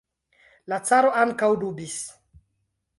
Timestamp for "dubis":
1.67-2.03